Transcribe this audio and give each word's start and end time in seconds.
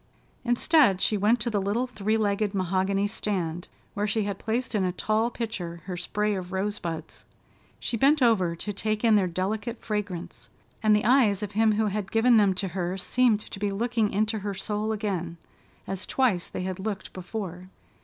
Instead, 0.43 0.99
she 0.99 1.15
went 1.15 1.39
to 1.39 1.51
the 1.51 1.61
little 1.61 1.85
three 1.85 2.17
legged 2.17 2.55
mahogany 2.55 3.05
stand, 3.05 3.67
where 3.93 4.07
she 4.07 4.23
had 4.23 4.39
placed 4.39 4.73
in 4.73 4.83
a 4.83 4.91
tall 4.91 5.29
pitcher 5.29 5.83
her 5.85 5.95
spray 5.95 6.33
of 6.33 6.51
rosebuds. 6.51 7.23
She 7.79 7.97
bent 7.97 8.19
over 8.19 8.55
to 8.55 8.73
take 8.73 9.03
in 9.03 9.15
their 9.15 9.27
delicate 9.27 9.79
fragrance, 9.79 10.49
and 10.81 10.95
the 10.95 11.05
eyes 11.05 11.43
of 11.43 11.51
him 11.51 11.73
who 11.73 11.85
had 11.85 12.11
given 12.11 12.37
them 12.37 12.55
to 12.55 12.69
her 12.69 12.97
seemed 12.97 13.41
to 13.41 13.59
be 13.59 13.69
looking 13.69 14.11
into 14.11 14.39
her 14.39 14.55
soul 14.55 14.91
again, 14.91 15.37
as 15.85 16.07
twice 16.07 16.49
they 16.49 16.63
had 16.63 16.79
looked 16.79 17.13
before. 17.13 17.69